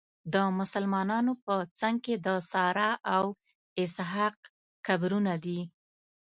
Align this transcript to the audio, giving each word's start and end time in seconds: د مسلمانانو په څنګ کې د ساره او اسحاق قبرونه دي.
د 0.33 0.35
مسلمانانو 0.59 1.33
په 1.45 1.55
څنګ 1.79 1.97
کې 2.05 2.15
د 2.25 2.27
ساره 2.51 2.89
او 3.15 3.25
اسحاق 3.83 4.35
قبرونه 4.87 5.33
دي. 5.45 5.61